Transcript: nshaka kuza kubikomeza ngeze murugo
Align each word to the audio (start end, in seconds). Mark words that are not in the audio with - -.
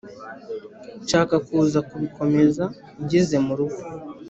nshaka 1.03 1.35
kuza 1.47 1.79
kubikomeza 1.89 2.63
ngeze 3.03 3.37
murugo 3.45 3.79